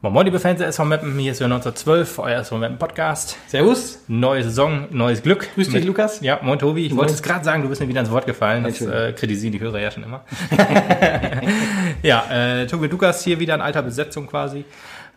[0.00, 3.36] Moin Moin, liebe Fans der SV Meppen, hier ist wieder 1912, euer SV Meppen Podcast.
[3.46, 4.04] Servus.
[4.08, 5.48] Neue Saison, neues Glück.
[5.54, 6.20] Grüß dich, Lukas.
[6.22, 6.86] Ja, moin Tobi.
[6.86, 7.00] Ich Moin.
[7.00, 8.64] wollte es gerade sagen, du bist mir wieder ins Wort gefallen.
[8.64, 10.24] Das äh, kritisieren die Hörer ja schon immer.
[12.02, 14.64] ja, äh, Tobi Lukas hier wieder in alter Besetzung quasi.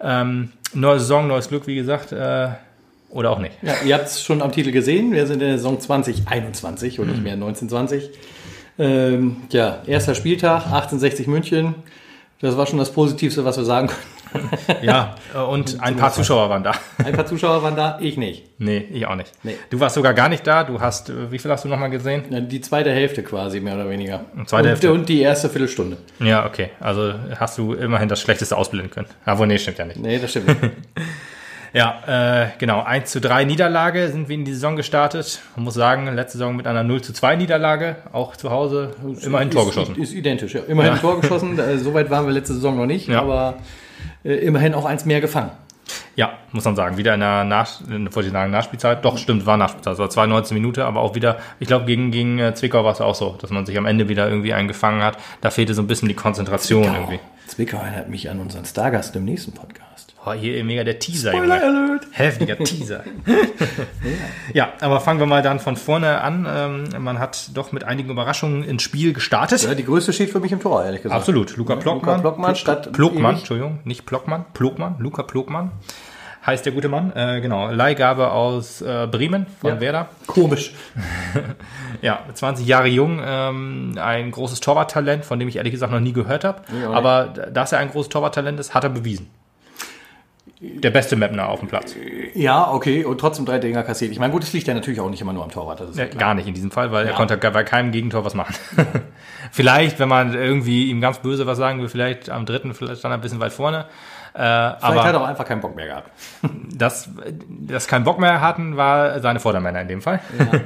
[0.01, 2.11] Ähm, neue Saison, neues Glück, wie gesagt.
[2.11, 2.49] Äh,
[3.11, 3.53] oder auch nicht.
[3.61, 5.13] Ja, ihr habt es schon am Titel gesehen.
[5.13, 8.09] Wir sind in der Saison 2021 und nicht mehr 1920.
[8.79, 11.75] Ähm, ja, erster Spieltag, 1860 München.
[12.39, 14.49] Das war schon das Positivste, was wir sagen können.
[14.81, 16.71] Ja, äh, und ein paar Zuschauer waren da.
[17.03, 18.45] Ein paar Zuschauer waren da, ich nicht.
[18.59, 19.31] Nee, ich auch nicht.
[19.43, 19.57] Nee.
[19.69, 20.63] Du warst sogar gar nicht da.
[20.63, 22.23] Du hast, äh, wie viel hast du nochmal gesehen?
[22.29, 24.21] Ja, Die zweite Hälfte quasi, mehr oder weniger.
[24.45, 24.93] Zweite und, Hälfte.
[24.93, 25.97] Und die erste Viertelstunde.
[26.19, 26.69] Ja, okay.
[26.79, 29.07] Also hast du immerhin das Schlechteste ausblenden können.
[29.25, 29.99] Aber nee, stimmt ja nicht.
[29.99, 30.59] Nee, das stimmt nicht.
[31.73, 32.81] Ja, äh, genau.
[32.83, 35.39] 1 zu 3 Niederlage sind wir in die Saison gestartet.
[35.55, 39.47] Man muss sagen, letzte Saison mit einer 0 zu 2 Niederlage, auch zu Hause, immerhin
[39.47, 39.95] ein Tor geschossen.
[39.95, 40.61] Ist, ist identisch, ja.
[40.67, 41.57] Immerhin ein Tor geschossen.
[41.57, 43.21] Äh, Soweit waren wir letzte Saison noch nicht, Ja.
[43.21, 43.55] aber
[44.25, 45.51] äh, immerhin auch eins mehr gefangen.
[46.15, 46.97] Ja, muss man sagen.
[46.97, 49.03] Wieder in der Nach in, sagen, Nachspielzeit.
[49.05, 49.93] Doch, stimmt, war Nachspielzeit.
[49.93, 53.01] Es war 92 Minuten, aber auch wieder, ich glaube, gegen, gegen äh, Zwickau war es
[53.01, 55.17] auch so, dass man sich am Ende wieder irgendwie eingefangen hat.
[55.41, 57.19] Da fehlte so ein bisschen die Konzentration irgendwie.
[57.47, 59.90] Zwickau erinnert mich an unseren Stargast im nächsten Podcast.
[60.23, 61.79] Oh, hier mega der Teaser, Spoiler Junge.
[61.89, 62.07] Alert!
[62.11, 63.03] Heftiger Teaser.
[64.53, 66.47] ja, aber fangen wir mal dann von vorne an.
[66.47, 69.63] Ähm, man hat doch mit einigen Überraschungen ins Spiel gestartet.
[69.63, 71.19] Ja, die größte steht für mich im Tor, ehrlich gesagt.
[71.19, 71.57] Absolut.
[71.57, 72.17] Luca Plockmann.
[72.17, 73.39] Luca Plockmann statt Erich.
[73.39, 75.71] Entschuldigung, nicht Plockmann, Plogmann, Luca Plogmann
[76.45, 77.15] heißt der gute Mann.
[77.15, 79.79] Äh, genau, Leihgabe aus äh, Bremen von Ja.
[79.79, 80.09] Werder.
[80.27, 80.73] Komisch.
[82.01, 86.13] Ja, 20 Jahre jung, ähm, ein großes Torwarttalent, von dem ich ehrlich gesagt noch nie
[86.13, 86.63] gehört habe.
[86.81, 86.89] Ja.
[86.89, 89.29] Aber dass er ein großes Torwarttalent ist, hat er bewiesen.
[90.63, 91.95] Der beste Mapner auf dem Platz.
[92.35, 94.11] Ja, okay, und trotzdem drei Dinger kassiert.
[94.11, 95.81] Ich meine, gut, es liegt ja natürlich auch nicht immer nur am Torwart.
[95.95, 97.17] Ja, ja, gar nicht in diesem Fall, weil er Ja.
[97.17, 98.53] konnte bei keinem Gegentor was machen.
[99.51, 103.11] vielleicht, wenn man irgendwie ihm ganz böse was sagen will, vielleicht am dritten, vielleicht stand
[103.11, 103.85] er ein bisschen weit vorne.
[104.33, 106.11] Äh, Vielleicht aber hat er auch einfach keinen Bock mehr gehabt.
[106.77, 107.09] dass,
[107.47, 110.19] dass keinen Bock mehr hatten, war seine Vordermänner in dem Fall.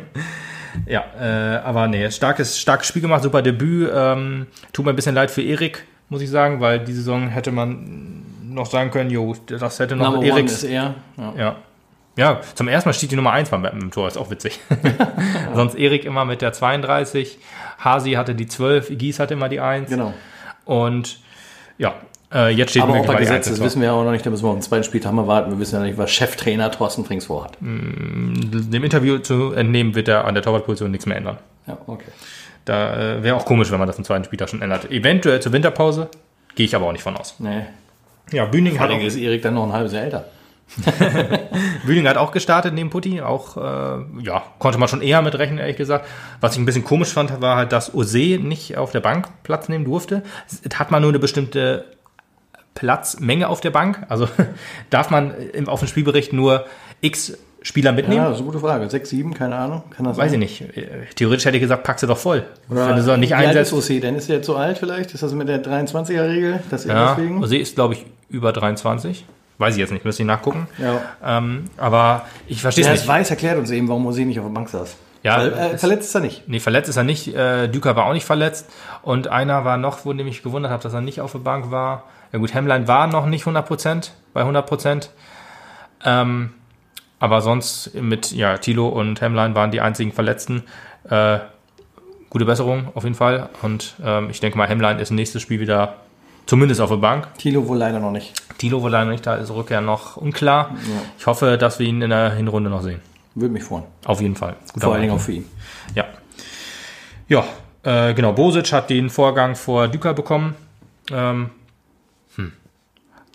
[0.88, 3.90] Ja, äh, aber nee, starkes, starkes Spiel gemacht, super Debüt.
[3.96, 7.53] Ähm, tut mir ein bisschen leid für Erik, muss ich sagen, weil die Saison hätte
[7.53, 8.25] man
[8.56, 10.54] noch sagen können, jo, das hätte noch Number one Eriks.
[10.54, 10.96] ist er.
[11.18, 11.34] Ja.
[11.38, 11.56] Ja.
[12.18, 14.60] Ja, zum ersten Mal steht die Nummer 1 beim Mappen im Tor, ist auch witzig.
[15.54, 17.38] Sonst Erik immer mit der 32,
[17.78, 19.90] Hasi hatte die 12, Igis hatte immer die 1.
[19.90, 20.14] Genau.
[20.64, 21.20] Und
[21.78, 21.96] ja,
[22.34, 24.12] äh, jetzt steht Aber auch bei Gesetz, 1 im das wissen wir ja auch noch
[24.12, 25.52] nicht, da müssen wir auf den zweiten Spieltag mal warten.
[25.52, 27.58] Wir wissen ja nicht, was Cheftrainer Thorsten Frings vorhat.
[27.60, 31.38] Dem Interview zu entnehmen, wird er an der Torwartposition nichts mehr ändern.
[31.68, 32.12] Ja, okay.
[32.64, 34.90] Da äh, wäre auch komisch, wenn man das im zweiten Spieltag schon ändert.
[34.90, 36.10] Eventuell zur Winterpause,
[36.56, 37.36] gehe ich aber auch nicht von aus.
[37.40, 37.64] Nee.
[38.31, 40.25] Ja, Bühning hat, auch, ist Erik dann noch ein halbes Jahr älter.
[41.86, 43.22] Bühning hat auch gestartet neben Putti.
[43.22, 46.08] Auch, äh, ja, konnte man schon eher mit rechnen, ehrlich gesagt.
[46.41, 49.69] Was ich ein bisschen komisch fand, war halt, dass Ose nicht auf der Bank Platz
[49.69, 50.24] nehmen durfte.
[50.47, 51.85] Es hat man nur eine bestimmte
[52.74, 54.06] Platzmenge auf der Bank.
[54.09, 54.28] Also
[54.90, 56.66] darf man im, auf dem Spielbericht nur
[57.02, 58.18] x Spieler mitnehmen?
[58.22, 58.88] Ja, das ist eine gute Frage.
[58.90, 59.81] Sechs, sieben, keine Ahnung.
[59.90, 60.40] Kann das Weiß ich sein?
[60.40, 60.62] nicht.
[60.78, 62.46] Äh, Theoretisch hätte ich gesagt, pack sie doch voll.
[62.70, 63.74] Oder Wenn du sie nicht wie alt einsetzt.
[63.74, 64.16] ist OC denn?
[64.16, 65.14] Ist er zu alt vielleicht?
[65.16, 66.59] Ist das mit der 23er-Regel?
[66.70, 67.42] Das Ja, deswegen?
[67.44, 69.26] Ose ist, glaube ich, über 23.
[69.58, 70.68] Weiß ich jetzt nicht, müsste ich nachgucken.
[70.78, 71.02] Ja.
[71.26, 73.08] Ähm, aber ich verstehe es es nicht.
[73.08, 74.96] weiß, erklärt uns eben, warum OC nicht auf der Bank saß.
[75.24, 76.47] Ja, Weil, äh, verletzt ist er nicht.
[76.47, 77.34] Nee, verletzt ist er nicht.
[77.34, 78.70] Äh, Düker war auch nicht verletzt.
[79.02, 81.72] Und einer war noch, wo ich mich gewundert habe, dass er nicht auf der Bank
[81.72, 82.03] war.
[82.32, 85.09] Ja gut, Hemline war noch nicht 100%, bei 100%.
[86.06, 86.52] Ähm,
[87.20, 90.64] aber sonst mit, ja, Tilo und Hemline waren die einzigen Verletzten.
[91.09, 91.40] Äh,
[92.30, 93.50] gute Besserung auf jeden Fall.
[93.62, 95.96] Und ähm, ich denke mal, Hemline ist nächstes Spiel wieder
[96.46, 97.28] zumindest auf der Bank.
[97.38, 98.34] Thilo wohl leider noch nicht.
[98.58, 100.76] Tilo wohl leider nicht, da ist Rückkehr noch unklar.
[101.18, 103.02] Ich hoffe, dass wir ihn in der Hinrunde noch sehen.
[103.36, 103.84] Würde mich freuen.
[104.06, 104.56] Auf jeden Fall.
[104.74, 105.02] Guter Vor allen.
[105.02, 105.46] Dingen auch für ihn.
[105.94, 106.06] Ja.
[107.28, 107.44] Ja,
[107.84, 108.32] äh, genau.
[108.32, 110.56] Bosic hat den Vorgang vor Düker bekommen.
[111.12, 111.50] Ähm, hm.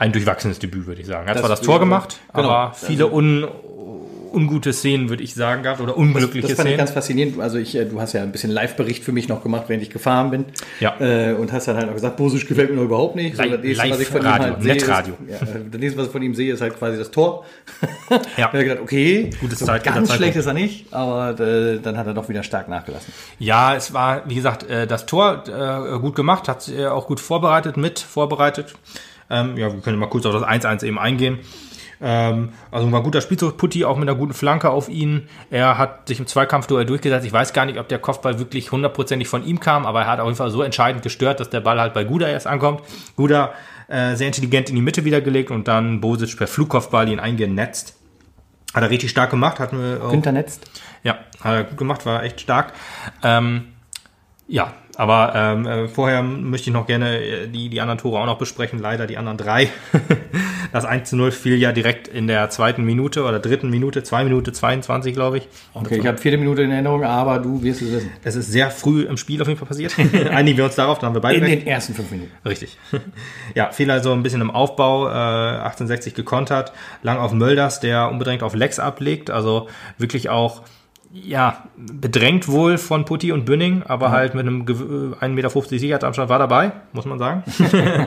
[0.01, 1.27] Ein durchwachsenes Debüt, würde ich sagen.
[1.27, 2.49] Er hat Das zwar das Tor ich- gemacht, genau.
[2.49, 3.47] aber viele un,
[4.33, 6.79] ungute Szenen, würde ich sagen, gehabt oder unglückliche Das fand ich Szenen.
[6.79, 7.41] ganz faszinierend.
[7.41, 9.91] Also ich, äh, du hast ja ein bisschen Live-Bericht für mich noch gemacht, während ich
[9.91, 10.45] gefahren bin.
[10.79, 10.95] Ja.
[11.01, 13.37] Äh, und hast dann halt auch gesagt, Bosic gefällt mir noch überhaupt nicht.
[13.37, 14.75] Li- das nächste, was ich von ihm Live-Radio, halt sehe.
[14.77, 14.87] Ist,
[15.43, 17.45] ja, das nächste, was ich von ihm sehe, ist halt quasi das Tor.
[18.11, 18.19] Ja.
[18.37, 21.79] Da habe ich gedacht, okay, Gutes so Zeit- ganz schlecht ist er nicht, aber äh,
[21.81, 23.13] dann hat er doch wieder stark nachgelassen.
[23.39, 27.21] Ja, es war, wie gesagt, äh, das Tor äh, gut gemacht, hat äh, auch gut
[27.21, 28.75] vorbereitet, mit vorbereitet.
[29.31, 31.39] Ähm, ja, wir können mal kurz auf das 1-1 eben eingehen.
[32.03, 35.29] Ähm, also war ein guter Spielzug, Putti auch mit einer guten Flanke auf ihn.
[35.51, 37.27] Er hat sich im Zweikampfduell durchgesetzt.
[37.27, 40.21] Ich weiß gar nicht, ob der Kopfball wirklich hundertprozentig von ihm kam, aber er hat
[40.21, 42.83] auf jeden Fall so entscheidend gestört, dass der Ball halt bei Guda erst ankommt.
[43.17, 43.53] Guda
[43.89, 47.97] äh, sehr intelligent in die Mitte wieder gelegt und dann Bosic per Flugkopfball ihn eingenetzt.
[48.73, 50.71] Hat er richtig stark gemacht, hatten wir auch Günther netzt.
[51.03, 52.73] ja, hat er gut gemacht, war echt stark.
[53.23, 53.73] Ähm,
[54.47, 58.27] Ja, aber ähm, äh, vorher möchte ich noch gerne äh, die, die anderen Tore auch
[58.27, 58.79] noch besprechen.
[58.79, 59.71] Leider die anderen drei.
[60.73, 64.25] das 1 zu 0 fiel ja direkt in der zweiten Minute oder dritten Minute, 2
[64.25, 65.49] Minute 22, glaube ich.
[65.73, 68.11] Okay, ich habe vierte Minute in Erinnerung, aber du wirst es wissen.
[68.25, 69.95] Es ist sehr früh im Spiel auf jeden Fall passiert.
[70.31, 71.63] Einigen wir uns darauf, da haben wir beide In recht.
[71.63, 72.33] den ersten fünf Minuten.
[72.45, 72.77] Richtig.
[73.55, 78.43] ja, fiel also ein bisschen im Aufbau, äh, 1860 gekontert, lang auf Mölders, der unbedingt
[78.43, 80.61] auf Lex ablegt, also wirklich auch
[81.13, 85.51] ja, bedrängt wohl von Putti und Bünning, aber halt mit einem gew- äh, 1,50 Meter
[85.51, 87.43] Sicherheitsabstand war dabei, muss man sagen.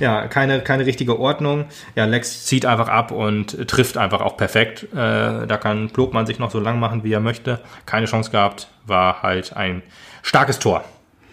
[0.00, 1.66] ja, keine, keine richtige Ordnung.
[1.96, 4.84] Ja, Lex zieht einfach ab und trifft einfach auch perfekt.
[4.92, 7.60] Äh, da kann Plogmann sich noch so lang machen, wie er möchte.
[7.84, 9.82] Keine Chance gehabt, war halt ein
[10.22, 10.82] starkes Tor,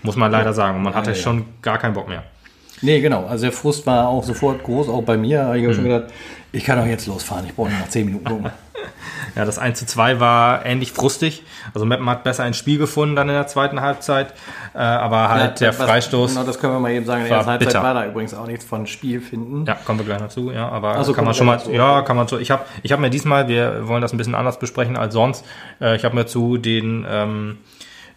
[0.03, 0.75] muss man leider sagen.
[0.77, 1.21] Und man hatte Ja, ja.
[1.23, 2.23] schon gar keinen Bock mehr.
[2.81, 3.25] Nee, genau.
[3.25, 5.45] Also der Frust war auch sofort groß, auch bei mir.
[5.45, 5.69] Habe ich Mhm.
[5.71, 6.03] auch schon gedacht,
[6.51, 7.45] ich kann auch jetzt losfahren.
[7.45, 8.51] Ich brauche nur noch zehn Minuten gucken.
[9.35, 11.43] Ja, das 1 zu 2 war ähnlich frustig.
[11.73, 14.33] Also Meppen hat besser ins Spiel gefunden dann in der zweiten Halbzeit.
[14.73, 16.33] Äh, aber halt der was- Freistoß.
[16.33, 17.21] Genau, das können wir mal eben sagen.
[17.23, 17.83] In der Halbzeit bitter.
[17.83, 19.65] war da übrigens auch nichts von Spiel finden.
[19.67, 22.01] Ja, kommen wir gleich dazu, ja, aber Ach so, kann man schon mal, dazu, ja,
[22.01, 24.57] kann man so, ich habe ich hab mir diesmal, wir wollen das ein bisschen anders
[24.57, 25.45] besprechen als sonst,
[25.81, 27.57] äh, ich habe mir zu den, ähm,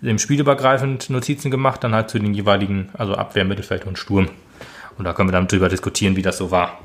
[0.01, 4.29] dem spielübergreifend Notizen gemacht, dann halt zu den jeweiligen, also Abwehr, Mittelfeld und Sturm.
[5.01, 6.79] Und da können wir dann drüber diskutieren, wie das so war.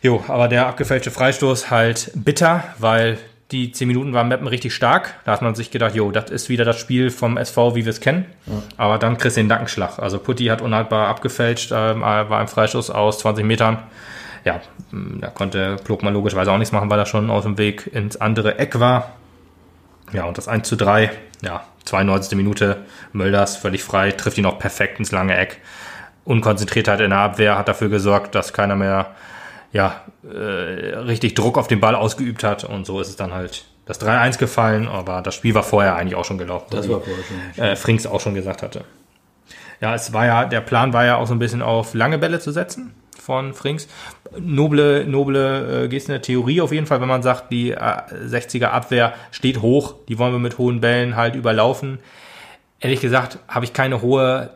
[0.00, 3.18] Jo, aber der abgefälschte Freistoß halt bitter, weil
[3.50, 5.14] die 10 Minuten waren Meppen richtig stark.
[5.24, 7.90] Da hat man sich gedacht, jo, das ist wieder das Spiel vom SV, wie wir
[7.90, 8.26] es kennen.
[8.76, 9.98] Aber dann kriegst du den Nackenschlag.
[9.98, 13.78] Also Putti hat unhaltbar abgefälscht, ähm, war im Freistoß aus 20 Metern.
[14.44, 14.60] Ja,
[14.92, 18.16] mh, da konnte Plogmann logischerweise auch nichts machen, weil er schon auf dem Weg ins
[18.16, 19.14] andere Eck war.
[20.12, 21.10] Ja, und das 1 zu 3,
[21.42, 22.36] ja, 92.
[22.36, 25.58] Minute, Mölders völlig frei, trifft ihn auch perfekt ins lange Eck.
[26.26, 29.14] Unkonzentriertheit in der Abwehr hat dafür gesorgt, dass keiner mehr
[29.72, 33.64] ja, äh, richtig Druck auf den Ball ausgeübt hat und so ist es dann halt
[33.86, 36.66] das 3-1 gefallen, aber das Spiel war vorher eigentlich auch schon gelaufen.
[36.70, 37.64] Das war vorher schon.
[37.64, 38.84] äh, Frings auch schon gesagt hatte.
[39.80, 42.40] Ja, es war ja, der Plan war ja auch so ein bisschen auf lange Bälle
[42.40, 43.86] zu setzen von Frings.
[44.38, 47.76] Noble, noble äh, Geste in der Theorie auf jeden Fall, wenn man sagt, die äh,
[47.76, 51.98] 60er Abwehr steht hoch, die wollen wir mit hohen Bällen halt überlaufen.
[52.80, 54.50] Ehrlich gesagt habe ich keine hohe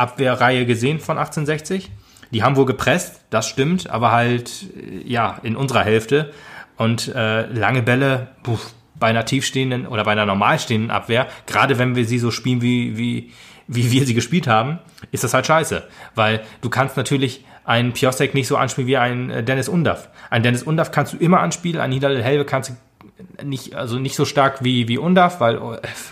[0.00, 1.90] Abwehrreihe gesehen von 1860.
[2.32, 6.32] Die haben wohl gepresst, das stimmt, aber halt, äh, ja, in unserer Hälfte.
[6.76, 8.58] Und äh, lange Bälle, puh,
[8.98, 12.62] bei einer tiefstehenden oder bei einer normal stehenden Abwehr, gerade wenn wir sie so spielen,
[12.62, 13.32] wie, wie,
[13.66, 14.78] wie wir sie gespielt haben,
[15.10, 15.86] ist das halt scheiße.
[16.14, 20.08] Weil du kannst natürlich einen Piosek nicht so anspielen wie einen äh, Dennis Undaff.
[20.28, 22.74] Ein Dennis Undaff kannst du immer anspielen, ein Niederl Helve kannst du
[23.44, 25.60] nicht, also nicht so stark wie, wie Undaff, weil äh,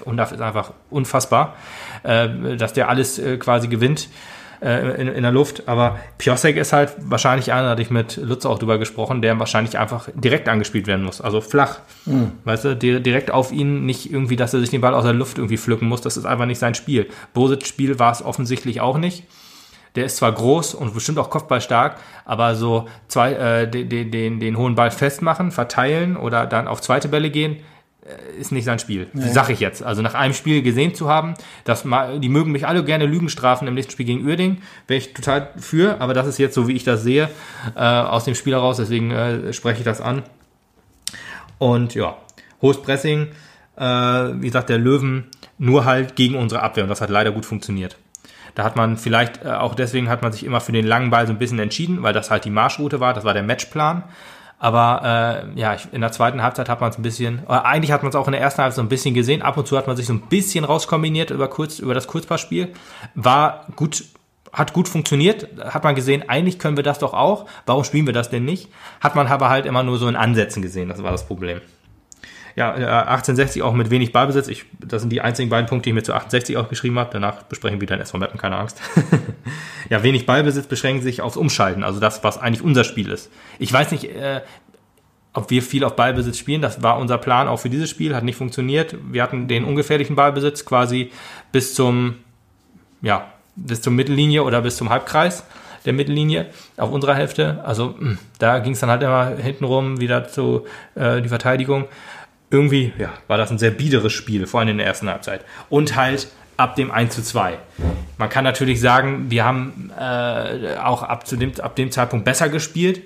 [0.04, 1.56] Undaff ist einfach unfassbar,
[2.02, 4.08] äh, dass der alles äh, quasi gewinnt
[4.60, 5.68] äh, in, in der Luft.
[5.68, 9.38] Aber Piosek ist halt wahrscheinlich einer, da hatte ich mit Lutz auch drüber gesprochen, der
[9.38, 11.78] wahrscheinlich einfach direkt angespielt werden muss, also flach.
[12.44, 15.12] Weißt du, di- direkt auf ihn, nicht irgendwie, dass er sich den Ball aus der
[15.12, 17.08] Luft irgendwie pflücken muss, das ist einfach nicht sein Spiel.
[17.34, 19.24] Bosits Spiel war es offensichtlich auch nicht.
[19.98, 24.38] Der ist zwar groß und bestimmt auch kopfballstark, aber so zwei, äh, den, den, den,
[24.40, 27.56] den hohen Ball festmachen, verteilen oder dann auf zweite Bälle gehen,
[28.06, 29.08] äh, ist nicht sein Spiel.
[29.32, 29.82] Sag ich jetzt.
[29.82, 31.34] Also nach einem Spiel gesehen zu haben,
[31.64, 34.98] dass ma- die mögen mich alle gerne Lügen strafen im nächsten Spiel gegen Uerding, wäre
[34.98, 37.28] ich total für, aber das ist jetzt so, wie ich das sehe,
[37.74, 40.22] äh, aus dem Spiel heraus, deswegen äh, spreche ich das an.
[41.58, 42.16] Und ja,
[42.62, 43.28] hohes Pressing,
[43.76, 45.24] äh, wie gesagt, der Löwen
[45.58, 47.96] nur halt gegen unsere Abwehr und das hat leider gut funktioniert.
[48.54, 51.26] Da hat man vielleicht, äh, auch deswegen hat man sich immer für den langen Ball
[51.26, 54.04] so ein bisschen entschieden, weil das halt die Marschroute war, das war der Matchplan.
[54.60, 57.92] Aber äh, ja, ich, in der zweiten Halbzeit hat man es ein bisschen, oder eigentlich
[57.92, 59.42] hat man es auch in der ersten Halbzeit so ein bisschen gesehen.
[59.42, 62.72] Ab und zu hat man sich so ein bisschen rauskombiniert über, kurz, über das Kurzpassspiel.
[63.14, 64.04] War gut,
[64.52, 65.48] hat gut funktioniert.
[65.60, 67.46] Hat man gesehen, eigentlich können wir das doch auch.
[67.66, 68.68] Warum spielen wir das denn nicht?
[69.00, 70.88] Hat man aber halt immer nur so in Ansätzen gesehen.
[70.88, 71.60] Das war das Problem.
[72.58, 74.48] Ja, äh, 1860 auch mit wenig Ballbesitz.
[74.48, 77.10] Ich, das sind die einzigen beiden Punkte, die ich mir zu 1860 auch geschrieben habe.
[77.12, 78.80] Danach besprechen wir dann SV Mappen, keine Angst.
[79.90, 83.30] ja, wenig Ballbesitz beschränken sich aufs Umschalten, also das, was eigentlich unser Spiel ist.
[83.60, 84.40] Ich weiß nicht, äh,
[85.34, 86.60] ob wir viel auf Ballbesitz spielen.
[86.60, 88.96] Das war unser Plan auch für dieses Spiel, hat nicht funktioniert.
[89.08, 91.12] Wir hatten den ungefährlichen Ballbesitz quasi
[91.52, 92.16] bis zum,
[93.02, 95.44] ja, bis zur Mittellinie oder bis zum Halbkreis
[95.84, 96.46] der Mittellinie
[96.76, 97.62] auf unserer Hälfte.
[97.64, 101.86] Also mh, da ging es dann halt immer hintenrum wieder zu äh, die Verteidigung.
[102.50, 105.44] Irgendwie ja, war das ein sehr biederes Spiel, vor allem in der ersten Halbzeit.
[105.68, 107.58] Und halt ab dem 1 zu 2.
[108.16, 112.48] Man kann natürlich sagen, wir haben äh, auch ab, zu dem, ab dem Zeitpunkt besser
[112.48, 113.02] gespielt.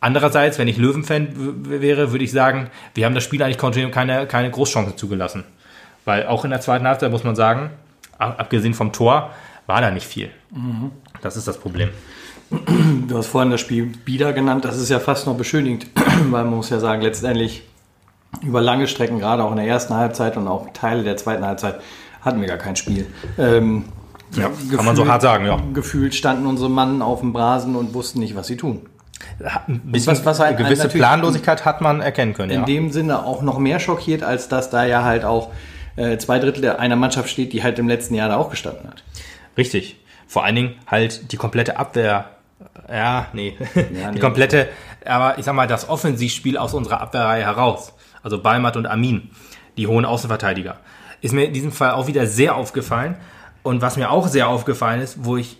[0.00, 1.28] Andererseits, wenn ich Löwenfan
[1.64, 5.44] wäre, würde ich sagen, wir haben das Spiel eigentlich kontinuierlich keine, keine Großchance zugelassen.
[6.04, 7.70] Weil auch in der zweiten Halbzeit muss man sagen,
[8.18, 9.30] ab- abgesehen vom Tor,
[9.66, 10.28] war da nicht viel.
[11.22, 11.88] Das ist das Problem.
[13.08, 14.66] Du hast vorhin das Spiel Bieder genannt.
[14.66, 15.86] Das ist ja fast noch beschönigend,
[16.30, 17.62] weil man muss ja sagen, letztendlich
[18.42, 21.80] über lange Strecken, gerade auch in der ersten Halbzeit und auch Teile der zweiten Halbzeit,
[22.22, 23.06] hatten wir gar kein Spiel.
[23.38, 23.84] Ähm,
[24.32, 25.58] Ja, kann man so hart sagen, ja.
[25.74, 28.86] Gefühlt standen unsere Mannen auf dem Rasen und wussten nicht, was sie tun.
[29.68, 32.64] Ein bisschen, Was- was halt eine gewisse Planlosigkeit hat man erkennen können, In ja.
[32.66, 35.50] dem Sinne auch noch mehr schockiert, als dass da ja halt auch
[35.96, 39.04] äh, zwei Drittel einer Mannschaft steht, die halt im letzten Jahr da auch gestanden hat.
[39.56, 39.96] Richtig.
[40.26, 42.26] Vor allen Dingen halt die komplette Abwehr.
[42.90, 43.56] Ja, nee.
[43.74, 44.18] Ja, die nee.
[44.20, 44.68] komplette,
[45.04, 47.92] aber ich sag mal, das Offensivspiel aus unserer Abwehrreihe heraus.
[48.24, 49.30] Also Balmat und Amin,
[49.76, 50.80] die hohen Außenverteidiger.
[51.20, 53.16] Ist mir in diesem Fall auch wieder sehr aufgefallen.
[53.62, 55.58] Und was mir auch sehr aufgefallen ist, wo ich,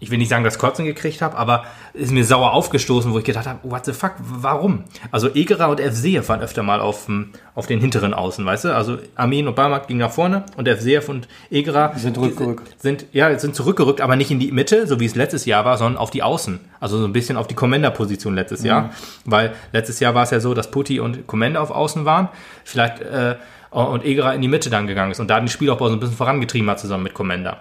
[0.00, 3.24] ich will nicht sagen, das Kotzen gekriegt habe, aber ist mir sauer aufgestoßen, wo ich
[3.24, 4.84] gedacht habe, what the fuck, warum?
[5.12, 8.74] Also Egerer und Evseev waren öfter mal auf, dem- auf den hinteren Außen, weißt du?
[8.74, 12.80] Also Armin und Balmat gingen nach vorne und Evseev und Egerer Sind rückgerückt.
[12.82, 15.76] sind ja sind zurückgerückt, aber nicht in die Mitte, so wie es letztes Jahr war,
[15.78, 16.60] sondern auf die Außen.
[16.80, 18.90] Also so ein bisschen auf die Commander-Position letztes Jahr,
[19.26, 22.28] weil letztes Jahr war es ja so, dass Putti und Commander auf Außen waren,
[22.64, 23.36] vielleicht äh,
[23.70, 26.16] und Egerer in die Mitte dann gegangen ist und da den Spielaufbau so ein bisschen
[26.16, 27.58] vorangetrieben hat zusammen mit Commander.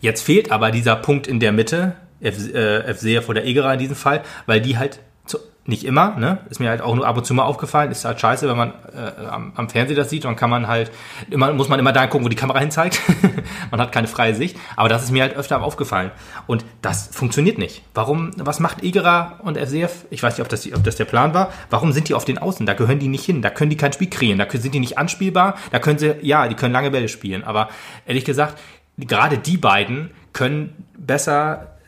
[0.00, 3.96] Jetzt fehlt aber dieser Punkt in der Mitte, F, äh, FSeef oder Egerer in diesem
[3.96, 7.24] Fall, weil die halt zu, nicht immer, ne, ist mir halt auch nur ab und
[7.24, 10.34] zu mal aufgefallen, ist halt scheiße, wenn man äh, am, am Fernseher das sieht, dann
[10.34, 10.90] kann man halt,
[11.30, 13.00] immer, muss man immer da gucken, wo die Kamera hinzeigt.
[13.70, 16.10] man hat keine freie Sicht, aber das ist mir halt öfter aufgefallen.
[16.46, 17.82] Und das funktioniert nicht.
[17.94, 20.06] Warum, was macht Egerer und FSeef?
[20.10, 21.52] Ich weiß nicht, ob das, ob das der Plan war.
[21.70, 22.66] Warum sind die auf den Außen?
[22.66, 24.98] Da gehören die nicht hin, da können die kein Spiel kreieren, da sind die nicht
[24.98, 27.68] anspielbar, da können sie, ja, die können lange Bälle spielen, aber
[28.06, 28.58] ehrlich gesagt,
[28.98, 31.78] gerade die beiden können besser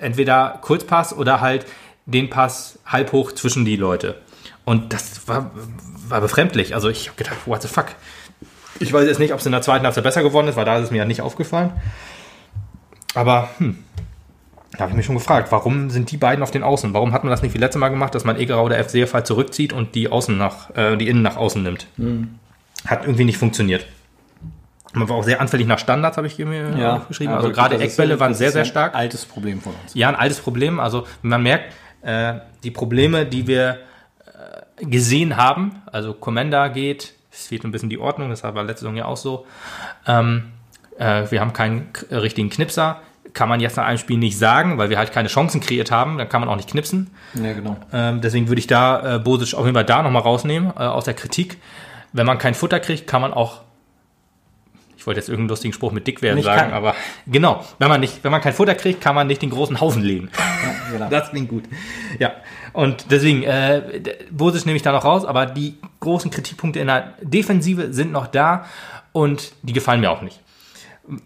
[0.00, 1.66] entweder Kurzpass oder halt
[2.06, 4.20] den Pass halb hoch zwischen die Leute.
[4.64, 5.52] Und das war,
[6.08, 6.74] war befremdlich.
[6.74, 7.86] Also ich habe gedacht, what the fuck.
[8.80, 10.78] Ich weiß jetzt nicht, ob es in der zweiten Halbzeit besser geworden ist, weil da
[10.78, 11.70] ist es mir ja nicht aufgefallen.
[13.14, 13.78] Aber hm,
[14.72, 16.94] da habe ich mich schon gefragt, warum sind die beiden auf den Außen?
[16.94, 19.26] Warum hat man das nicht wie letztes Mal gemacht, dass man Egerer oder FC halt
[19.26, 21.86] zurückzieht und die Außen nach, äh, die Innen nach außen nimmt?
[22.86, 23.86] Hat irgendwie nicht funktioniert.
[24.94, 27.32] Man war auch sehr anfällig nach Standards, habe ich mir aufgeschrieben.
[27.34, 28.94] Also aber gerade das ist Eckbälle ja- waren sehr, sehr ja stark.
[28.94, 29.94] Ein altes Problem von uns.
[29.94, 30.78] Ja, ein altes Problem.
[30.80, 31.72] Also man merkt,
[32.02, 33.78] äh, die Probleme, die wir
[34.78, 38.80] äh, gesehen haben, also Commander geht, es fehlt ein bisschen die Ordnung, das war letzte
[38.80, 39.46] Saison ja auch so.
[40.06, 40.52] Ähm,
[40.98, 43.00] äh, wir haben keinen k- richtigen Knipser.
[43.32, 46.18] Kann man jetzt nach einem Spiel nicht sagen, weil wir halt keine Chancen kreiert haben,
[46.18, 47.08] dann kann man auch nicht knipsen.
[47.32, 47.78] Ja, genau.
[47.90, 51.04] Ähm, deswegen würde ich da äh, Bosic auf jeden Fall da nochmal rausnehmen, äh, aus
[51.06, 51.56] der Kritik.
[52.12, 53.62] Wenn man kein Futter kriegt, kann man auch,
[55.02, 56.72] ich wollte jetzt irgendeinen lustigen Spruch mit dick werden Nicht sagen, kann.
[56.72, 56.94] aber
[57.26, 60.00] genau, wenn man nicht, wenn man kein Futter kriegt, kann man nicht den großen Haufen
[60.00, 60.30] legen.
[60.92, 61.08] genau.
[61.10, 61.64] Das klingt gut.
[62.20, 62.34] Ja,
[62.72, 67.14] und deswegen, äh, Bosic nehme ich da noch raus, aber die großen Kritikpunkte in der
[67.20, 68.66] Defensive sind noch da
[69.10, 70.40] und die gefallen mir auch nicht.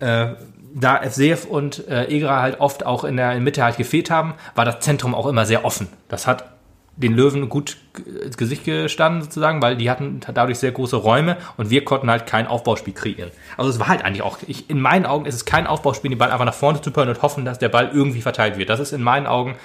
[0.00, 0.28] Äh,
[0.74, 4.64] da FCF und äh, Egra halt oft auch in der Mitte halt gefehlt haben, war
[4.64, 5.88] das Zentrum auch immer sehr offen.
[6.08, 6.55] Das hat
[6.96, 7.76] den Löwen gut
[8.24, 12.26] ins Gesicht gestanden sozusagen, weil die hatten dadurch sehr große Räume und wir konnten halt
[12.26, 13.30] kein Aufbauspiel kreieren.
[13.56, 16.18] Also es war halt eigentlich auch, ich, in meinen Augen ist es kein Aufbauspiel, den
[16.18, 18.70] Ball einfach nach vorne zu pören und hoffen, dass der Ball irgendwie verteilt wird.
[18.70, 19.56] Das ist in meinen Augen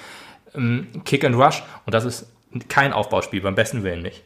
[0.54, 2.26] ähm, Kick and Rush und das ist
[2.68, 4.22] kein Aufbauspiel, beim besten Willen nicht.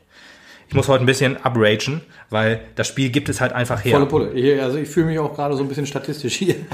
[0.68, 3.92] Ich muss heute ein bisschen upragen, weil das Spiel gibt es halt einfach her.
[3.92, 4.32] Volle Pulle.
[4.32, 6.56] Ich, also ich fühle mich auch gerade so ein bisschen statistisch hier.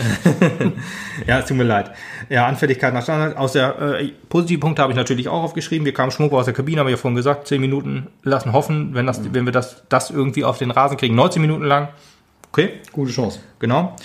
[1.26, 1.90] Ja, es tut mir leid.
[2.28, 3.36] Ja, Anfälligkeit nach Standard.
[3.36, 5.84] Aus der äh, positiven Punkte habe ich natürlich auch aufgeschrieben.
[5.84, 8.94] Wir kamen schmuck aus der Kabine, habe ich ja vorhin gesagt, 10 Minuten lassen hoffen,
[8.94, 11.14] wenn, das, wenn wir das, das irgendwie auf den Rasen kriegen.
[11.14, 11.88] 19 Minuten lang.
[12.50, 13.40] Okay, Gute Chance.
[13.58, 13.96] genau.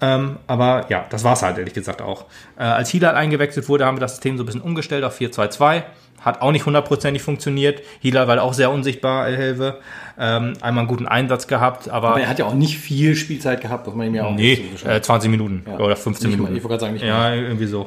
[0.00, 2.26] Ähm, aber ja, das war es halt ehrlich gesagt auch.
[2.56, 5.82] Äh, als Hilal eingewechselt wurde, haben wir das System so ein bisschen umgestellt auf 4-2-2.
[6.20, 7.82] Hat auch nicht hundertprozentig funktioniert.
[8.00, 9.78] Hilal war auch sehr unsichtbar, Elhelve.
[10.18, 13.60] Ähm, einmal einen guten Einsatz gehabt, aber, Aber er hat ja auch nicht viel Spielzeit
[13.60, 16.44] gehabt, muss man ihm ja auch nee, nicht äh, 20 Minuten oder 15 Nicht mal,
[16.44, 16.56] Minuten.
[16.56, 17.86] ich wollte gerade sagen, nicht Ja, irgendwie so.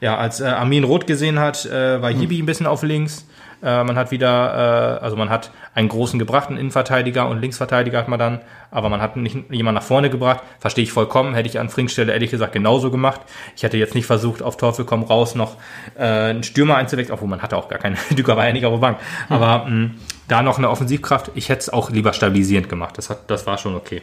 [0.00, 3.26] Ja, als äh, Armin Rot gesehen hat, äh, war Hibi ein bisschen auf links.
[3.62, 7.98] Äh, man hat wieder, äh, also man hat einen großen gebracht, einen Innenverteidiger und Linksverteidiger
[7.98, 8.40] hat man dann,
[8.72, 10.42] aber man hat nicht jemanden nach vorne gebracht.
[10.58, 11.34] Verstehe ich vollkommen.
[11.34, 13.20] Hätte ich an Frings Stelle ehrlich gesagt genauso gemacht.
[13.56, 15.56] Ich hätte jetzt nicht versucht, auf Teufel komm raus noch
[15.96, 17.96] äh, einen Stürmer einzuwechseln, obwohl man hatte auch gar keinen.
[18.10, 18.98] Düker war ja nicht auf der Bank.
[19.28, 19.90] Aber mh,
[20.26, 21.30] da noch eine Offensivkraft.
[21.36, 22.98] Ich hätte es auch lieber stabilisierend gemacht.
[22.98, 24.02] Das, hat, das war schon okay.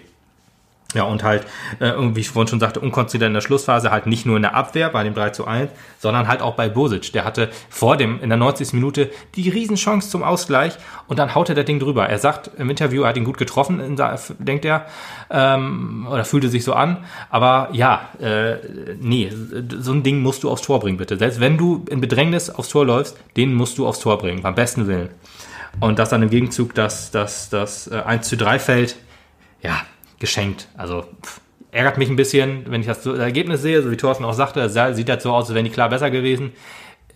[0.95, 1.45] Ja, und halt,
[1.79, 4.55] äh, wie ich vorhin schon sagte, unkonzentriert in der Schlussphase, halt nicht nur in der
[4.55, 7.11] Abwehr bei dem 3 zu 1, sondern halt auch bei Bosic.
[7.11, 8.73] Der hatte vor dem, in der 90.
[8.73, 12.07] Minute, die Riesenchance zum Ausgleich und dann haut er das Ding drüber.
[12.07, 13.97] Er sagt im Interview, er hat ihn gut getroffen,
[14.39, 14.85] denkt er,
[15.29, 17.03] ähm, oder fühlte sich so an.
[17.29, 18.55] Aber ja, äh,
[18.99, 19.31] nee,
[19.79, 21.17] so ein Ding musst du aufs Tor bringen, bitte.
[21.17, 24.55] Selbst wenn du in Bedrängnis aufs Tor läufst, den musst du aufs Tor bringen, beim
[24.55, 25.09] besten Willen.
[25.81, 28.95] Und das dann im Gegenzug, dass das, das äh, 1 zu 3 fällt,
[29.61, 29.81] ja,
[30.19, 30.67] geschenkt.
[30.77, 31.39] Also pff,
[31.71, 34.69] ärgert mich ein bisschen, wenn ich das das Ergebnis sehe, so wie Thorsten auch sagte,
[34.69, 36.53] sah- sieht halt so aus, als wären die klar besser gewesen.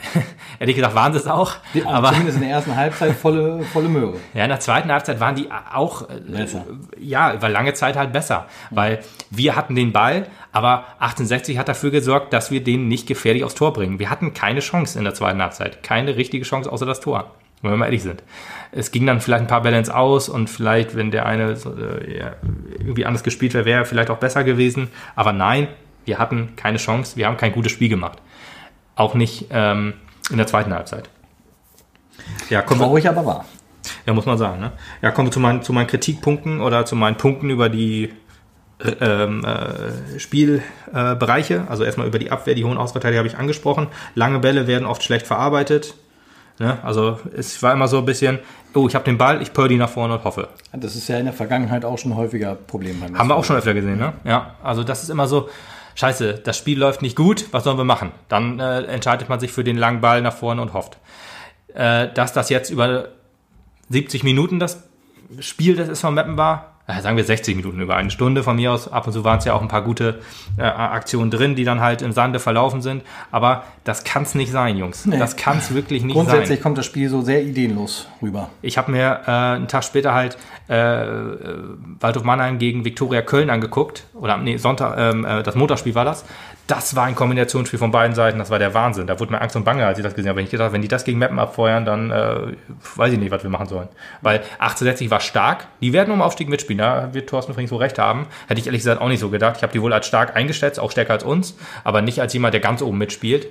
[0.60, 1.56] Ehrlich gesagt waren sie es auch.
[1.74, 4.14] Die, aber zumindest in der ersten Halbzeit volle, volle Möhre.
[4.34, 6.66] ja, in der zweiten Halbzeit waren die auch äh, Besser.
[6.98, 11.92] ja, über lange Zeit halt besser, weil wir hatten den Ball, aber 1860 hat dafür
[11.92, 14.00] gesorgt, dass wir den nicht gefährlich aufs Tor bringen.
[14.00, 17.72] Wir hatten keine Chance in der zweiten Halbzeit, keine richtige Chance außer das Tor, wenn
[17.72, 18.24] wir mal ehrlich sind.
[18.72, 22.32] Es ging dann vielleicht ein paar ins Aus und vielleicht, wenn der eine äh,
[22.80, 24.90] irgendwie anders gespielt wäre, wäre er vielleicht auch besser gewesen.
[25.16, 25.68] Aber nein,
[26.06, 28.20] wir hatten keine Chance, wir haben kein gutes Spiel gemacht.
[28.96, 29.94] Auch nicht ähm,
[30.30, 31.10] in der zweiten Halbzeit.
[32.50, 33.46] Ja, wir, Traurig aber wahr.
[34.06, 34.60] ja, muss man sagen.
[34.60, 34.72] Ne?
[35.02, 38.12] Ja, kommen wir zu meinen, zu meinen Kritikpunkten oder zu meinen Punkten über die
[38.80, 41.56] äh, ähm, äh, Spielbereiche.
[41.56, 43.88] Äh, also erstmal über die Abwehr, die hohen Ausverteidiger habe ich angesprochen.
[44.16, 45.96] Lange Bälle werden oft schlecht verarbeitet.
[46.60, 46.78] Ne?
[46.84, 48.40] Also es war immer so ein bisschen,
[48.74, 50.50] oh, ich habe den Ball, ich purr die nach vorne und hoffe.
[50.74, 53.02] Das ist ja in der Vergangenheit auch schon häufiger Problem.
[53.18, 54.14] Haben wir auch schon öfter gesehen, ne?
[54.26, 55.50] Ja, also das ist immer so,
[55.96, 58.12] scheiße, das Spiel läuft nicht gut, was sollen wir machen?
[58.28, 60.98] Dann äh, entscheidet man sich für den langen Ball nach vorne und hofft.
[61.74, 63.10] Äh, dass das jetzt über
[63.90, 64.84] 70 Minuten das
[65.40, 68.92] Spiel des SV Meppen war, sagen wir 60 Minuten, über eine Stunde von mir aus.
[68.92, 70.22] Ab und zu waren es ja auch ein paar gute
[70.58, 73.04] äh, Aktionen drin, die dann halt im Sande verlaufen sind.
[73.32, 75.08] Aber das kann es nicht sein, Jungs.
[75.20, 76.26] Das kann es wirklich nicht sein.
[76.26, 78.50] Grundsätzlich kommt das Spiel so sehr ideenlos rüber.
[78.62, 80.38] Ich habe mir äh, einen Tag später halt
[80.70, 81.38] äh, äh,
[82.00, 84.06] Waldhof Mannheim gegen Viktoria Köln angeguckt.
[84.14, 86.26] Oder nee, Sonntag, ähm, äh, das Montagsspiel war das.
[86.70, 89.08] Das war ein Kombinationsspiel von beiden Seiten, das war der Wahnsinn.
[89.08, 90.38] Da wurde mir Angst und Bange, als ich das gesehen habe.
[90.38, 92.54] Wenn ich gedacht, wenn die das gegen Meppen abfeuern, dann äh,
[92.96, 93.88] weiß ich nicht, was wir machen sollen.
[94.22, 97.98] Weil 1860 war stark, die werden um Aufstieg mitspielen, da wird Thorsten Frings wohl recht
[97.98, 98.28] haben.
[98.48, 99.56] Hätte ich ehrlich gesagt auch nicht so gedacht.
[99.58, 102.54] Ich habe die wohl als stark eingeschätzt, auch stärker als uns, aber nicht als jemand,
[102.54, 103.48] der ganz oben mitspielt.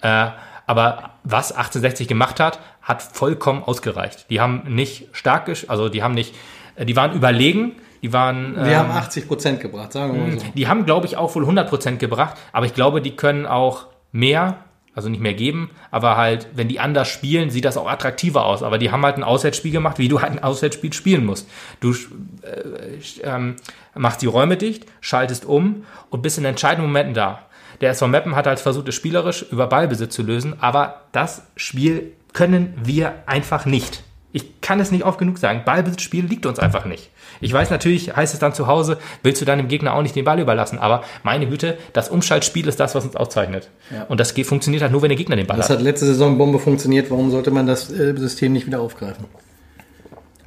[0.00, 0.28] Äh,
[0.66, 4.30] aber was 1860 gemacht hat, hat vollkommen ausgereicht.
[4.30, 6.34] Die haben nicht stark, also die haben nicht,
[6.76, 8.56] äh, die waren überlegen, die waren.
[8.56, 10.46] Wir ähm, haben 80 Prozent gebracht, sagen wir mal so.
[10.54, 14.58] die haben, glaube ich, auch wohl 100% gebracht, aber ich glaube, die können auch mehr,
[14.94, 18.62] also nicht mehr geben, aber halt, wenn die anders spielen, sieht das auch attraktiver aus.
[18.62, 21.48] Aber die haben halt ein Auswärtsspiel gemacht, wie du halt ein Auswärtsspiel spielen musst.
[21.80, 23.56] Du äh, ähm,
[23.94, 27.46] machst die Räume dicht, schaltest um und bist in entscheidenden Momenten da.
[27.80, 32.12] Der SV Meppen hat halt versucht, es spielerisch über Ballbesitz zu lösen, aber das Spiel
[32.32, 34.02] können wir einfach nicht.
[34.32, 35.62] Ich kann es nicht oft genug sagen.
[35.64, 37.10] Ballbesitzspiel liegt uns einfach nicht.
[37.40, 40.24] Ich weiß natürlich, heißt es dann zu Hause, willst du deinem Gegner auch nicht den
[40.24, 40.78] Ball überlassen.
[40.78, 43.68] Aber meine Güte, das Umschaltspiel ist das, was uns auszeichnet.
[44.08, 45.78] Und das funktioniert halt nur, wenn der Gegner den Ball Das hat.
[45.78, 47.10] hat letzte Saison Bombe funktioniert.
[47.10, 49.26] Warum sollte man das äh, System nicht wieder aufgreifen?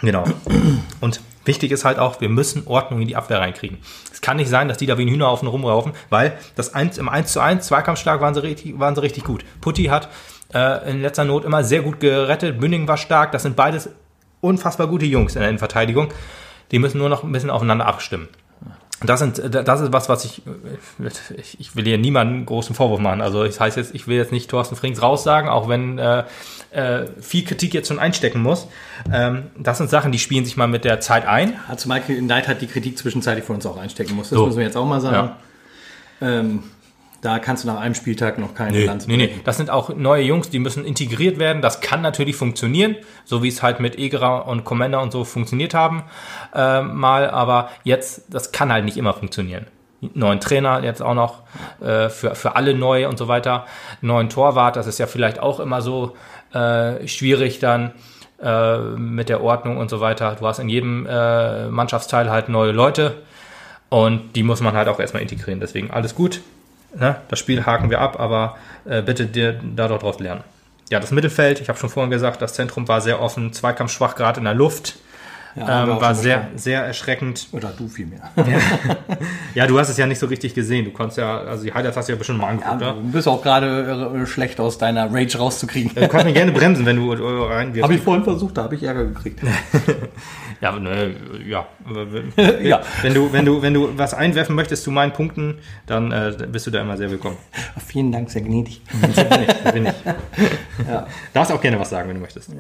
[0.02, 0.24] Genau.
[1.02, 3.78] Und wichtig ist halt auch, wir müssen Ordnung in die Abwehr reinkriegen.
[4.12, 6.74] Es kann nicht sein, dass die da wie ein Hühner auf und rumlaufen, weil das
[6.74, 9.46] 1, im 1 zu 1 Zweikampfschlag waren sie richtig, waren sie richtig gut.
[9.62, 10.10] Putti hat
[10.54, 12.60] äh, in letzter Not immer sehr gut gerettet.
[12.60, 13.32] Bünding war stark.
[13.32, 13.90] Das sind beides
[14.42, 16.10] unfassbar gute Jungs in der Innenverteidigung.
[16.72, 18.28] Die müssen nur noch ein bisschen aufeinander abstimmen.
[19.04, 20.42] Das, sind, das ist was, was ich,
[21.38, 23.22] ich, ich will hier niemanden großen Vorwurf machen.
[23.22, 26.24] Also das heißt jetzt, ich will jetzt nicht Thorsten Frings raussagen, auch wenn äh,
[26.72, 28.68] äh, viel Kritik jetzt schon einstecken muss.
[29.12, 31.60] Ähm, das sind Sachen, die spielen sich mal mit der Zeit ein.
[31.68, 34.30] Also Michael Knight hat die Kritik zwischenzeitlich von uns auch einstecken muss.
[34.30, 34.46] Das So.
[34.46, 35.32] müssen wir jetzt auch mal sagen.
[36.22, 36.64] Ähm,
[37.26, 39.36] da kannst du nach einem Spieltag noch keine Nee, Lanze nee, nee.
[39.44, 41.62] Das sind auch neue Jungs, die müssen integriert werden.
[41.62, 45.74] Das kann natürlich funktionieren, so wie es halt mit Egerer und Commander und so funktioniert
[45.74, 46.04] haben
[46.54, 47.30] äh, mal.
[47.30, 49.66] Aber jetzt, das kann halt nicht immer funktionieren.
[50.14, 51.42] Neuen Trainer jetzt auch noch
[51.82, 53.66] äh, für, für alle neu und so weiter.
[54.02, 56.16] Neuen Torwart, das ist ja vielleicht auch immer so
[56.54, 57.94] äh, schwierig dann
[58.42, 60.36] äh, mit der Ordnung und so weiter.
[60.40, 63.16] Du hast in jedem äh, Mannschaftsteil halt neue Leute
[63.90, 65.60] und die muss man halt auch erstmal integrieren.
[65.60, 66.42] Deswegen alles gut.
[66.96, 67.18] Ne?
[67.28, 70.44] Das Spiel haken wir ab, aber äh, bitte dir da doch draus lernen.
[70.90, 74.40] Ja, das Mittelfeld, ich habe schon vorhin gesagt, das Zentrum war sehr offen, Zweikampfschwach gerade
[74.40, 74.98] in der Luft.
[75.56, 77.48] Ja, ähm, war sehr, sehr erschreckend.
[77.52, 78.32] Oder du vielmehr.
[79.54, 80.84] Ja, du hast es ja nicht so richtig gesehen.
[80.84, 83.26] Du konntest ja, also die Highlights hast du ja bestimmt mal angeguckt, Ja, du bist
[83.26, 85.96] auch gerade äh, schlecht aus deiner Rage rauszukriegen.
[85.96, 87.84] Du kannst mich gerne bremsen, wenn du äh, reinwirfst.
[87.84, 89.40] Habe ich vorhin versucht, da habe ich Ärger gekriegt.
[90.62, 91.14] Ja, ne,
[91.46, 91.68] ja.
[92.64, 92.82] Ja.
[93.02, 96.66] Wenn du, wenn du, wenn du was einwerfen möchtest zu meinen Punkten, dann äh, bist
[96.66, 97.38] du da immer sehr willkommen.
[97.86, 98.82] Vielen Dank, sehr gnädig.
[99.10, 99.16] Ich.
[99.16, 99.94] So bin ich.
[100.88, 101.08] Ja.
[101.34, 102.52] Darfst auch gerne was sagen, wenn du möchtest.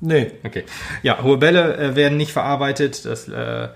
[0.00, 0.32] Nee.
[0.44, 0.64] Okay.
[1.02, 3.04] Ja, hohe Bälle äh, werden nicht verarbeitet.
[3.04, 3.68] Das, äh,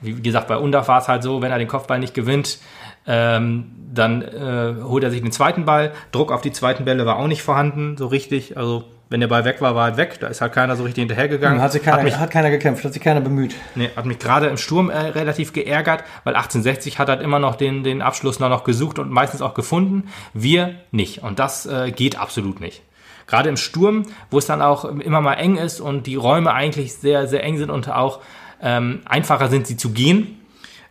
[0.00, 2.58] wie gesagt, bei Undaf war es halt so, wenn er den Kopfball nicht gewinnt,
[3.06, 5.92] ähm, dann äh, holt er sich den zweiten Ball.
[6.12, 8.56] Druck auf die zweiten Bälle war auch nicht vorhanden, so richtig.
[8.56, 10.18] Also, wenn der Ball weg war, war er weg.
[10.20, 11.60] Da ist halt keiner so richtig hinterhergegangen.
[11.60, 13.54] Hat, sich keiner, hat mich, hat keiner gekämpft, hat sich keiner bemüht.
[13.74, 17.56] nee, hat mich gerade im Sturm äh, relativ geärgert, weil 1860 hat halt immer noch
[17.56, 20.08] den, den Abschluss noch, noch gesucht und meistens auch gefunden.
[20.32, 21.22] Wir nicht.
[21.22, 22.82] Und das äh, geht absolut nicht.
[23.32, 26.92] Gerade im Sturm, wo es dann auch immer mal eng ist und die Räume eigentlich
[26.92, 28.20] sehr, sehr eng sind und auch
[28.60, 30.38] ähm, einfacher sind, sie zu gehen,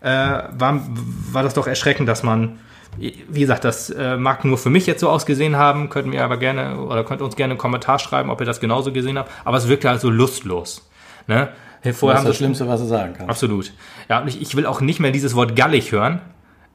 [0.01, 0.81] äh, war,
[1.31, 2.57] war das doch erschreckend, dass man,
[2.97, 6.37] wie gesagt, das äh, mag nur für mich jetzt so ausgesehen haben, könnten wir aber
[6.37, 9.57] gerne, oder könnt uns gerne einen Kommentar schreiben, ob ihr das genauso gesehen habt, aber
[9.57, 10.89] es wirkte halt so lustlos.
[11.27, 11.49] Ne?
[11.93, 13.29] Vorher das ist das Schlimmste, was du sagen kannst.
[13.29, 13.71] Absolut.
[14.09, 16.21] Ja, und ich, ich will auch nicht mehr dieses Wort gallig hören.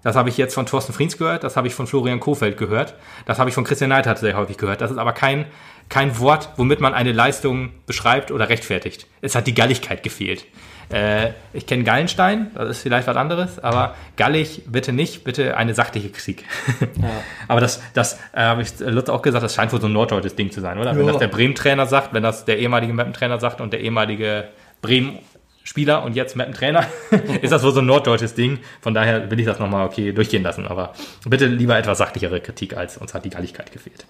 [0.06, 2.94] Das habe ich jetzt von Thorsten Friens gehört, das habe ich von Florian Kofeld gehört,
[3.24, 4.80] das habe ich von Christian Neidhardt sehr häufig gehört.
[4.80, 5.46] Das ist aber kein,
[5.88, 9.08] kein Wort, womit man eine Leistung beschreibt oder rechtfertigt.
[9.20, 10.46] Es hat die Galligkeit gefehlt.
[10.90, 15.74] Äh, ich kenne Gallenstein, das ist vielleicht was anderes, aber gallig bitte nicht, bitte eine
[15.74, 16.44] sachliche Kritik.
[17.48, 20.36] aber das, das äh, habe ich Lutz auch gesagt, das scheint wohl so ein norddeutsches
[20.36, 20.94] Ding zu sein, oder?
[20.94, 21.10] Wenn Ja.
[21.14, 24.44] das der Bremen-Trainer sagt, wenn das der ehemalige Meppen-Trainer sagt und der ehemalige
[24.82, 25.18] Bremen
[25.66, 26.86] Spieler und jetzt Mappen Trainer,
[27.42, 28.60] ist das wohl so ein norddeutsches Ding.
[28.80, 30.64] Von daher will ich das nochmal okay durchgehen lassen.
[30.64, 30.92] Aber
[31.24, 34.06] bitte lieber etwas sachlichere Kritik, als uns hat die Galligkeit gefehlt.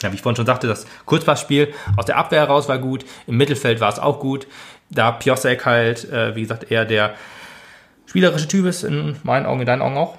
[0.00, 3.36] Ja, wie ich vorhin schon sagte, das Kurzpassspiel aus der Abwehr heraus war gut, im
[3.36, 4.46] Mittelfeld war es auch gut.
[4.88, 7.14] Da Piosek halt, äh, wie gesagt, eher der
[8.06, 10.16] spielerische Typ ist, in meinen Augen, in deinen Augen auch.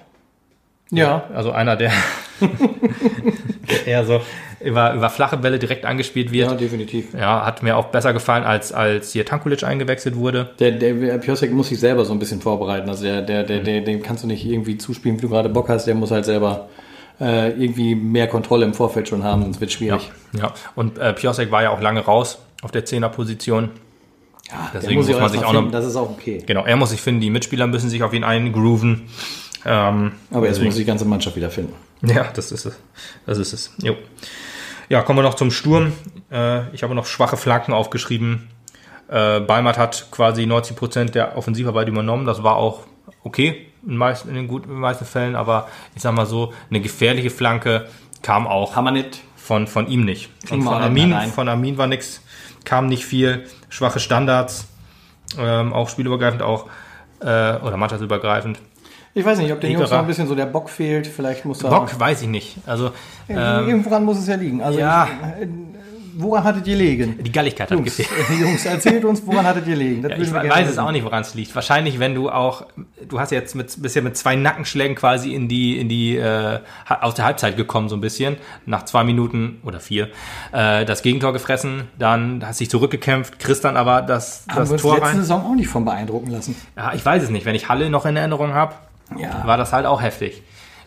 [0.91, 1.93] Ja, Also einer, der,
[3.69, 4.21] der eher so
[4.61, 6.49] über, über flache Bälle direkt angespielt wird.
[6.51, 7.13] ja, definitiv.
[7.13, 10.49] Ja, hat mir auch besser gefallen, als, als hier Tankulic eingewechselt wurde.
[10.59, 12.89] Der, der Piosek muss sich selber so ein bisschen vorbereiten.
[12.89, 13.47] Also der, der, Mhm.
[13.47, 15.85] der, der, dem kannst du nicht irgendwie zuspielen, wie du gerade Bock hast.
[15.85, 16.67] Der muss halt selber
[17.21, 20.11] äh, irgendwie mehr Kontrolle im Vorfeld schon haben, sonst wird schwierig.
[20.37, 23.71] Ja, und äh, Piosek war ja auch lange raus auf der Zehnerposition.
[24.49, 26.41] Ja, Deswegen muss man erst sich auch noch- Das ist auch okay.
[26.45, 29.03] Genau, er muss sich finden, die Mitspieler müssen sich auf ihn eingrooven.
[29.65, 31.73] Ähm, Aber jetzt muss die ganze Mannschaft wieder finden.
[32.01, 32.75] Ja, das ist es.
[33.25, 33.71] Das ist es.
[33.83, 33.95] Jo.
[34.89, 35.93] Ja, kommen wir noch zum Sturm.
[36.31, 38.49] Äh, ich habe noch schwache Flanken aufgeschrieben.
[39.07, 42.25] Äh, Balmert hat quasi 90 Prozent der Offensivarbeit übernommen.
[42.25, 42.85] Das war auch
[43.23, 46.53] okay in, meist, in den guten, in den meisten Fällen, aber ich sag mal so,
[46.69, 47.87] eine gefährliche Flanke
[48.21, 48.73] kam auch
[49.35, 50.29] von, von ihm nicht.
[50.49, 52.21] Und von Armin, von Armin war nichts,
[52.65, 53.45] kam nicht viel.
[53.69, 54.67] Schwache Standards,
[55.37, 56.65] ähm, auch spielübergreifend, auch
[57.21, 58.59] äh, oder mannschaftsübergreifend.
[59.13, 61.07] Ich weiß nicht, ob den Jungs noch ein bisschen so der Bock fehlt.
[61.07, 61.69] Vielleicht muss da.
[61.69, 62.57] Bock weiß ich nicht.
[62.65, 62.91] Also
[63.27, 64.61] Irgendworan muss es ja liegen.
[64.61, 65.07] Also ja.
[65.39, 65.47] ich,
[66.19, 67.23] woran hattet ihr liegen?
[67.23, 68.09] die Galligkeit hat Jungs, gefehlt.
[68.39, 70.07] Jungs, erzählt uns, woran hattet ihr liegen?
[70.07, 71.55] Ja, ich weiß es auch nicht, woran es liegt.
[71.55, 72.65] Wahrscheinlich, wenn du auch,
[73.07, 76.59] du hast jetzt mit, bist ja mit zwei Nackenschlägen quasi in die, in die, äh,
[76.87, 78.37] aus der Halbzeit gekommen, so ein bisschen.
[78.65, 80.09] Nach zwei Minuten oder vier,
[80.51, 84.73] äh, das Gegentor gefressen, dann hast dich zurückgekämpft, kriegst dann aber das, Haben das wir
[84.73, 85.17] uns Tor letzte rein.
[85.17, 86.55] Saison auch nicht von beeindrucken lassen.
[86.75, 87.45] Ja, ich weiß es nicht.
[87.45, 88.75] Wenn ich Halle noch in Erinnerung habe,
[89.17, 89.45] Ja.
[89.45, 90.43] war das halt auch heftig.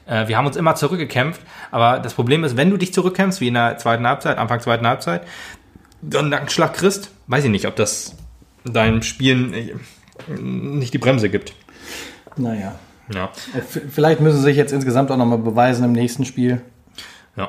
[0.07, 3.49] Äh, wir haben uns immer zurückgekämpft, aber das Problem ist, wenn du dich zurückkämpfst, wie
[3.49, 5.23] in der zweiten Halbzeit, Anfang zweiten Halbzeit,
[6.01, 8.17] dann einen Nackenschlag kriegst, weiß ich nicht, ob das
[8.65, 9.75] deinem Spielen äh,
[10.41, 11.55] nicht die Bremse gibt.
[12.37, 12.75] Naja.
[13.13, 16.63] Ja, Äh, Vielleicht müssen sie sich jetzt insgesamt auch nochmal beweisen im nächsten Spiel.
[17.37, 17.49] ja.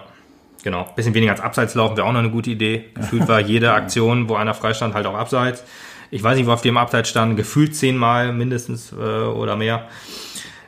[0.64, 0.88] Genau.
[0.96, 2.86] Bisschen weniger als Abseits laufen wäre auch noch eine gute Idee.
[2.94, 5.62] Gefühlt war jede Aktion, wo einer freistand, halt auch Abseits.
[6.10, 9.88] Ich weiß nicht, wo auf dem Abseits stand, gefühlt zehnmal mindestens äh, oder mehr.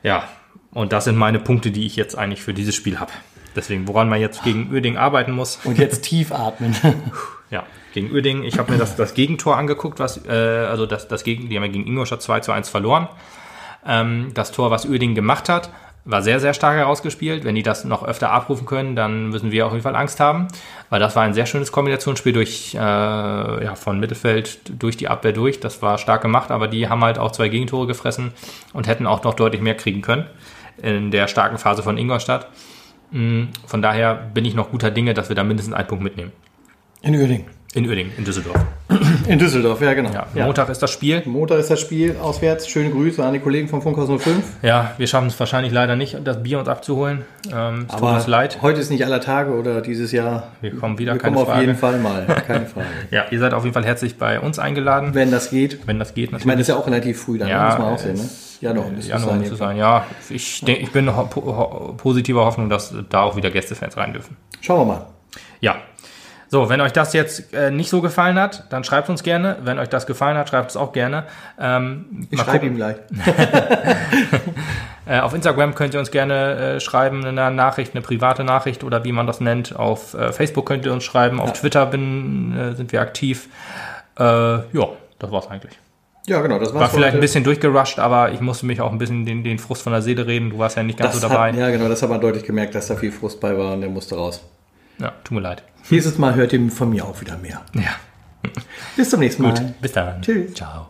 [0.06, 0.24] Ja,
[0.72, 3.12] und das sind meine Punkte, die ich jetzt eigentlich für dieses Spiel habe.
[3.56, 5.60] Deswegen, woran man jetzt gegen Uerdingen arbeiten muss.
[5.64, 6.76] Und jetzt tief atmen.
[7.52, 7.64] Ja,
[7.94, 8.44] gegen Uerdingen.
[8.44, 11.64] Ich habe mir das, das Gegentor angeguckt, was, äh, also das, das Gegen, die haben
[11.64, 13.08] ja gegen Ingolstadt 2 zu 1 verloren.
[13.86, 15.70] Ähm, das Tor, was Uerdingen gemacht hat,
[16.06, 17.44] war sehr, sehr stark herausgespielt.
[17.44, 20.48] Wenn die das noch öfter abrufen können, dann müssen wir auf jeden Fall Angst haben.
[20.90, 25.34] Weil das war ein sehr schönes Kombinationsspiel durch, äh, ja, von Mittelfeld durch die Abwehr
[25.34, 25.60] durch.
[25.60, 28.34] Das war stark gemacht, aber die haben halt auch zwei Gegentore gefressen
[28.74, 30.28] und hätten auch noch deutlich mehr kriegen können
[30.82, 32.48] in der starken Phase von Ingolstadt.
[33.12, 36.32] Mm, Von daher bin ich noch guter Dinge, dass wir da mindestens einen Punkt mitnehmen.
[37.02, 37.55] In Uerdingen.
[37.76, 38.56] In Uerdingen, in Düsseldorf.
[39.28, 40.12] In Düsseldorf, ja genau.
[40.12, 41.24] Ja, Montag ist das Spiel.
[41.26, 42.70] Montag ist das Spiel auswärts.
[42.70, 44.44] Schöne Grüße an die Kollegen vom Funkhaus 05.
[44.62, 47.26] Ja, wir schaffen es wahrscheinlich leider nicht, das Bier uns abzuholen.
[47.54, 48.60] Ähm, es tut Aber uns leid.
[48.62, 50.52] heute ist nicht aller Tage oder dieses Jahr.
[50.62, 51.66] Wir kommen wieder, Wir keine kommen auf Frage.
[51.66, 52.26] jeden Fall mal.
[52.48, 52.86] Keine Frage.
[53.12, 55.86] Ja, ihr seid auf jeden Fall herzlich bei uns eingeladen, Wenn das geht.
[55.88, 56.32] wenn das geht.
[56.38, 58.16] Ich meine, das ist ja auch relativ früh dann, Ja, muss man auch sehen.
[58.16, 58.30] Ne?
[58.62, 59.50] Januar es Januar sein.
[59.50, 59.78] muss sein.
[59.78, 64.38] Ja, ich, denk, ich bin ho positiver Hoffnung, dass da auch wieder Gästefans rein dürfen.
[64.62, 65.06] Schauen wir mal.
[65.60, 65.76] Ja.
[66.48, 69.58] So, wenn euch das jetzt äh, nicht so gefallen hat, dann schreibt uns gerne.
[69.64, 71.24] Wenn euch das gefallen hat, schreibt es auch gerne.
[71.60, 72.98] Ähm, Ich schreibe ihm gleich.
[75.08, 79.04] Äh, auf Instagram könnt ihr uns gerne äh, schreiben, eine Nachricht, eine private Nachricht oder
[79.04, 79.76] wie man das nennt.
[79.76, 81.40] Auf äh, Facebook könnt ihr uns schreiben.
[81.40, 83.48] Auf Twitter bin, äh, sind wir aktiv.
[84.18, 84.88] Äh, ja,
[85.20, 85.78] das war's eigentlich.
[86.26, 87.18] Ja, genau, das war's War vielleicht heute.
[87.20, 90.02] ein bisschen durchgerusht, aber ich musste mich auch ein bisschen den, den Frust von der
[90.02, 90.50] Seele reden.
[90.50, 91.52] Du warst ja nicht ganz das so dabei.
[91.52, 93.82] Hat, ja, genau, das hat man deutlich gemerkt, dass da viel Frust bei war und
[93.82, 94.42] der musste raus.
[94.98, 95.62] ja, tut mir leid.
[95.90, 97.62] Dieses Mal hört ihr von mir auch wieder mehr.
[97.74, 97.96] Ja,
[98.96, 99.76] Bis zum nächsten Mal.
[99.82, 100.22] bis dann.
[100.22, 100.54] Tschüss.
[100.54, 100.90] Ciao.